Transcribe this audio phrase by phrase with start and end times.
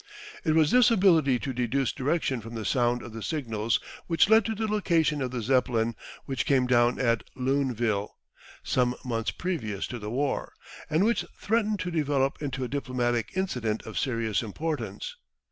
[0.43, 4.45] It was this ability to deduce direction from the sound of the signals which led
[4.45, 8.09] to the location of the Zeppelin which came down at Luneville
[8.63, 10.53] some months previous to the war,
[10.89, 15.17] and which threatened to develop into a diplomatic incident of serious importance.